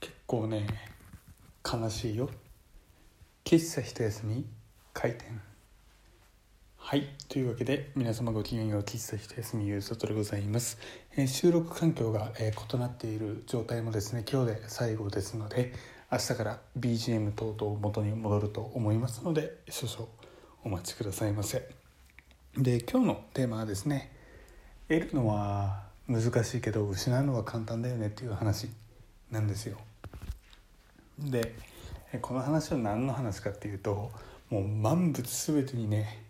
[0.00, 0.66] 結構ね
[1.64, 2.30] 悲しいよ。
[3.44, 4.46] 喫茶一休み
[4.92, 5.40] 開店。
[6.76, 7.08] はい。
[7.28, 10.78] というわけで皆様ごきげんよう喫茶一休みゆうさとでございます、
[11.16, 15.74] えー収録環境が、えー異なっている状態もですね今日で最後ですので
[16.10, 20.08] 明日から BGM 等々元に戻ると思いますので少々
[20.64, 21.68] お待ちくださいませ。
[22.56, 24.10] で今日のテーマはですね
[24.88, 28.70] 得るのは難しいけど失うのは簡単だよねっていう話
[29.30, 29.76] なんですよ。
[31.18, 31.54] で
[32.22, 34.10] この話は何の話かっていうと
[34.50, 36.24] もう万物全てにね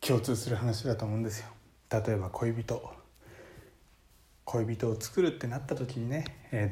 [0.00, 1.46] 共通する話だと思うんですよ。
[1.90, 3.00] 例えば恋人。
[4.46, 6.24] 恋人を作るってなった時にね、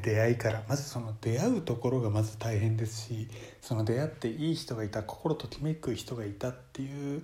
[0.03, 3.29] 出会いからまずその出会うところがまず大変ですし
[3.61, 7.23] その出会っていい人がいた心ときめく人がいたっていう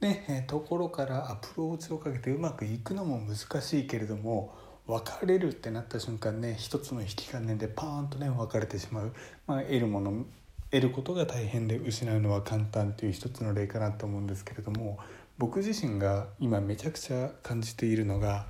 [0.00, 4.52] ね、ところからアプローチをかけてうまくいくのも難しいけれども
[4.86, 9.14] 別れるってなった瞬間ね一つの引き金でパーンとね別れてしまう、
[9.46, 10.24] まあ、得るもの
[10.70, 14.98] 得ることが大変で失うのは簡単という一つの例かなと思うんですけれども
[15.38, 18.46] 僕自身が今めちゃくちゃ感じているのが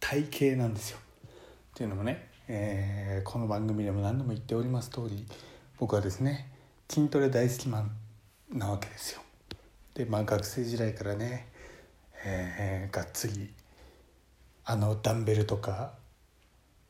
[0.00, 0.98] 体型なんですよ。
[0.98, 5.26] っていうのもね、えーこの番組でも何度も言っております通り
[5.78, 6.50] 僕はですね
[6.90, 7.92] 筋トレ大好きマン
[8.52, 9.22] なわけですよ。
[9.94, 11.48] でまあ学生時代からね、
[12.24, 13.50] えーがっつり
[14.64, 15.92] あのダンベルとか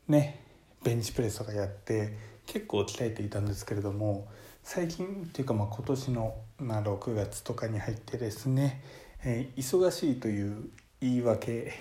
[0.08, 0.40] ね
[0.84, 4.28] ベンチプレスとかやって結構鍛えていたんですけれども
[4.62, 8.82] 最近っていうかまあ今年の、まあ、6月とかに入ってですね、
[9.24, 10.70] えー忙しいという
[11.00, 11.72] 言い訳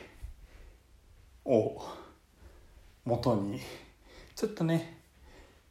[1.45, 1.81] を
[3.05, 3.59] 元に
[4.35, 4.97] ちょっとね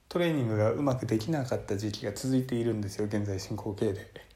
[0.09, 4.31] トレーニングがうまくできなかった時期が続いているんですよ現在進行形で。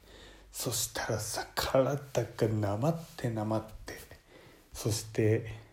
[0.51, 1.97] そしたらさ体
[2.37, 3.95] がなまってなまって
[4.71, 5.64] そして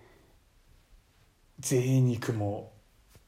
[1.62, 2.70] 贅肉も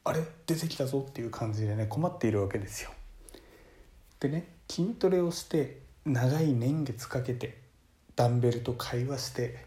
[0.03, 0.19] あれ？
[0.45, 2.91] 出てきたぞっていう感じでね困っているわけですよ。
[4.19, 7.57] でね筋トレをして長い年月かけて
[8.15, 9.65] ダンベルと会話して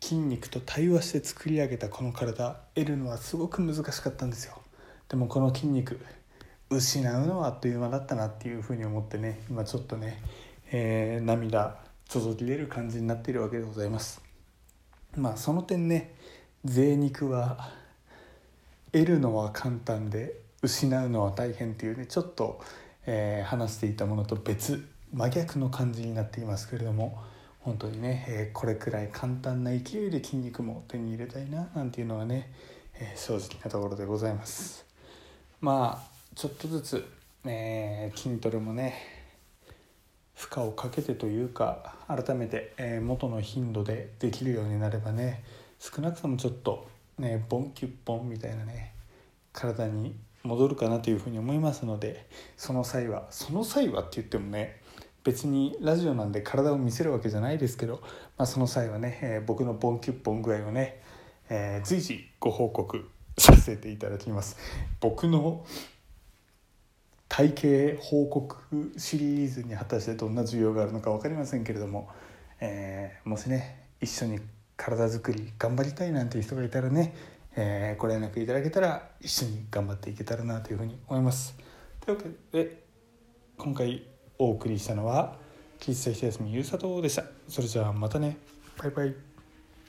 [0.00, 4.60] 筋肉と対話して作り上げたこの体得るのはすごく難しかったんですよ。
[5.08, 5.98] でもこの筋肉
[6.70, 10.22] 失うのはあっという間だったなっていうふうに思ってね今ちょっとね、
[10.70, 11.76] えー涙
[12.08, 14.22] 注ぎ出る感じになっているわけでございます。
[15.16, 16.14] まあその点ね
[16.64, 17.70] 贅肉は
[18.92, 22.60] 得るのは簡単で失うのは大変っていうねちょっと、
[23.06, 27.22] えー話していたものと別真逆の感じになっていますけれども
[27.60, 32.52] 本当にね、えーこれくらい簡単な勢いで筋肉も手に入れたいななんていうのはね、
[32.94, 34.86] えー正直なところでございます。
[35.60, 37.04] まあちょっとずつ、
[37.44, 38.94] えー筋トレもね
[40.34, 45.42] 負荷をかけてというか改めて、え元の頻度でできるようになればね
[45.78, 46.88] 少なくともちょっと
[47.18, 48.94] ねボンキュッボンみたいなね
[49.52, 54.80] 体に戻るかなというふうに思いますのでその際はその際はって言ってもね
[55.24, 58.00] 別にラジオなんで体を見せるわけじゃないですけど、
[58.38, 61.02] まあ、その際はね、えー僕のボンキュッボン具合をね、
[61.50, 64.56] えー随時ご報告させていただきます。
[65.00, 65.66] 僕の
[67.28, 72.08] 体型報告シリーズに果たしてどんな需要があるのか分かりませんけれども、
[72.60, 74.40] えーもしね一緒に
[74.78, 77.14] 体づくり頑張りたいなんていう人がいたらね、
[77.56, 81.56] えーご連絡いただけたら一緒に頑張っていけたらなというふうに思います。
[82.00, 82.84] というわけで
[83.58, 84.06] 今回
[84.38, 85.36] お送りしたのは
[85.80, 87.24] 喫茶一休みゆうさとでした。
[87.48, 88.38] それじゃあまたね
[88.78, 89.14] バイバイ